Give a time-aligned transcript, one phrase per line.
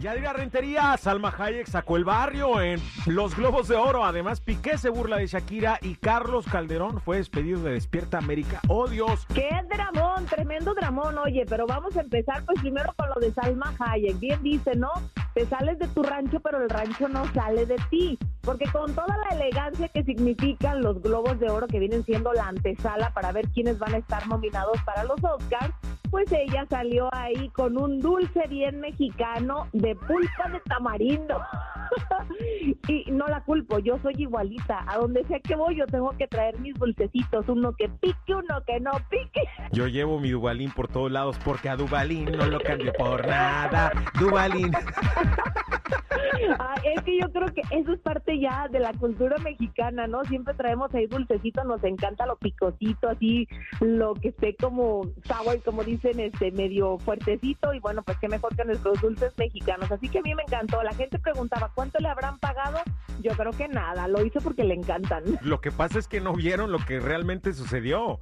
[0.00, 4.04] Yadira Rentería, Salma Hayek sacó el barrio en los Globos de Oro.
[4.04, 8.60] Además, Piqué se burla de Shakira y Carlos Calderón fue despedido de Despierta América.
[8.68, 9.26] ¡Oh, Dios!
[9.34, 10.26] ¡Qué dramón!
[10.26, 14.20] Tremendo dramón, oye, pero vamos a empezar pues primero con lo de Salma Hayek.
[14.20, 14.90] Bien dice, ¿no?
[15.34, 18.18] Te sales de tu rancho, pero el rancho no sale de ti.
[18.42, 22.46] Porque con toda la elegancia que significan los Globos de Oro, que vienen siendo la
[22.46, 25.74] antesala para ver quiénes van a estar nominados para los Oscars,
[26.10, 31.40] pues ella salió ahí con un dulce bien mexicano de pulpa de tamarindo.
[32.88, 34.84] y no la culpo, yo soy igualita.
[34.86, 38.62] A donde sea que voy, yo tengo que traer mis dulcecitos, uno que pique, uno
[38.66, 39.42] que no pique.
[39.72, 43.92] Yo llevo mi Dubalín por todos lados porque a Dubalín no lo cambio por nada.
[44.18, 44.72] Dubalín.
[46.94, 50.24] es que yo creo que eso es parte ya de la cultura mexicana, ¿no?
[50.24, 53.48] Siempre traemos ahí dulcecito, nos encanta lo picosito, así
[53.80, 58.54] lo que esté como sour, como dicen, este medio fuertecito y bueno, pues qué mejor
[58.56, 59.90] que nuestros dulces mexicanos.
[59.90, 60.82] Así que a mí me encantó.
[60.82, 62.78] La gente preguntaba, ¿cuánto le habrán pagado?
[63.20, 65.24] Yo creo que nada, lo hizo porque le encantan.
[65.42, 68.20] Lo que pasa es que no vieron lo que realmente sucedió.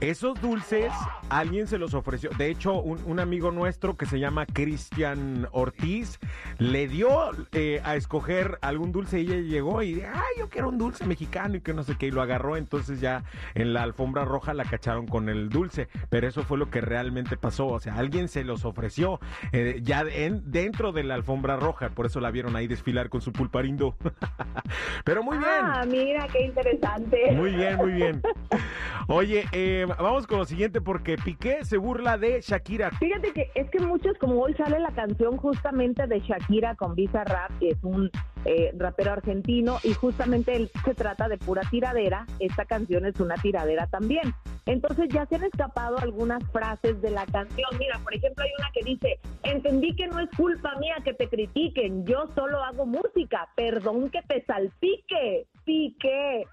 [0.00, 0.92] Esos dulces,
[1.30, 2.28] alguien se los ofreció.
[2.36, 6.18] De hecho, un, amigo nuestro que se llama Cristian Ortiz
[6.58, 10.76] le dio eh, a escoger algún dulce y ella llegó y, ay, yo quiero un
[10.76, 12.58] dulce mexicano y que no sé qué, y lo agarró.
[12.58, 15.88] Entonces ya en la alfombra roja la cacharon con el dulce.
[16.10, 17.66] Pero eso fue lo que realmente pasó.
[17.68, 19.18] O sea, alguien se los ofreció
[19.52, 21.88] eh, ya en, dentro de la alfombra roja.
[21.88, 23.96] Por eso la vieron ahí desfilar con su pulparindo.
[25.04, 25.50] Pero muy bien.
[25.50, 27.32] Ah, mira, qué interesante.
[27.32, 28.22] Muy bien, muy bien.
[29.08, 32.90] Oye, eh vamos con lo siguiente porque Piqué se burla de Shakira.
[32.92, 37.24] Fíjate que es que muchos, como hoy sale la canción justamente de Shakira con Visa
[37.24, 38.10] Rap, que es un
[38.44, 43.34] eh, rapero argentino, y justamente él se trata de pura tiradera, esta canción es una
[43.36, 44.34] tiradera también.
[44.66, 47.68] Entonces ya se han escapado algunas frases de la canción.
[47.78, 51.28] Mira, por ejemplo, hay una que dice, entendí que no es culpa mía que te
[51.28, 56.44] critiquen, yo solo hago música, perdón que te salpique, pique.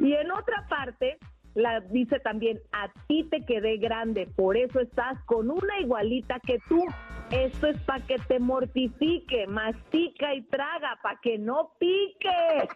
[0.00, 1.18] Y en otra parte
[1.54, 6.58] la dice también, a ti te quedé grande, por eso estás con una igualita que
[6.68, 6.84] tú.
[7.30, 12.68] Esto es para que te mortifique, mastica y traga, para que no pique.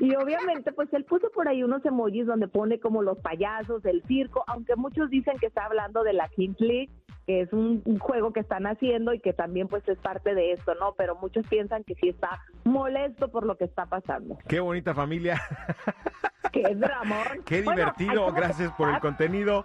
[0.00, 4.02] Y obviamente, pues él puso por ahí unos emojis donde pone como los payasos del
[4.04, 6.90] circo, aunque muchos dicen que está hablando de la Kings League,
[7.26, 10.74] que es un, juego que están haciendo y que también pues es parte de esto,
[10.74, 10.94] ¿no?
[10.96, 14.36] Pero muchos piensan que sí está molesto por lo que está pasando.
[14.48, 15.40] Qué bonita familia.
[16.52, 16.62] Qué.
[17.46, 19.64] Qué divertido, gracias por el contenido.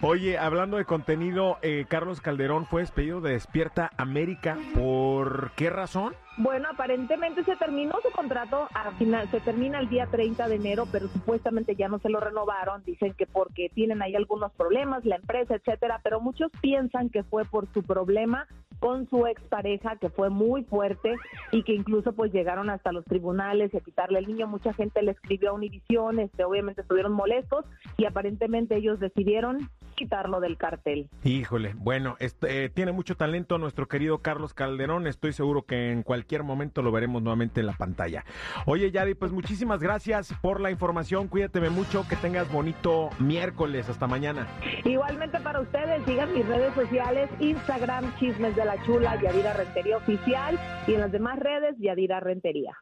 [0.00, 4.56] Oye, hablando de contenido, eh, Carlos Calderón fue despedido de Despierta América.
[4.74, 6.14] ¿Por qué razón?
[6.36, 10.86] Bueno, aparentemente se terminó su contrato, al final se termina el día 30 de enero,
[10.92, 12.84] pero supuestamente ya no se lo renovaron.
[12.84, 17.44] Dicen que porque tienen ahí algunos problemas, la empresa, etcétera, pero muchos piensan que fue
[17.44, 18.46] por su problema
[18.80, 21.16] con su expareja que fue muy fuerte
[21.52, 24.46] y que incluso pues llegaron hasta los tribunales y a quitarle el niño.
[24.46, 27.64] Mucha gente le escribió a Univision, este, obviamente estuvieron molestos
[27.96, 31.08] y aparentemente ellos decidieron quitarlo del cartel.
[31.24, 36.04] Híjole, bueno, este, eh, tiene mucho talento nuestro querido Carlos Calderón, estoy seguro que en
[36.04, 38.24] cualquier momento lo veremos nuevamente en la pantalla.
[38.64, 44.06] Oye, Yadi, pues muchísimas gracias por la información, cuídateme mucho, que tengas bonito miércoles, hasta
[44.06, 44.46] mañana.
[44.84, 50.58] Igualmente para ustedes, sigan mis redes sociales, Instagram, Chismes de la Chula, Yadira Rentería Oficial,
[50.86, 52.72] y en las demás redes, Yadira Rentería.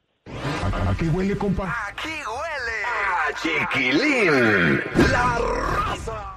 [0.89, 1.75] Aquí huele, compa?
[1.89, 4.81] Aquí huele a chiquilín.
[5.11, 6.36] La raza.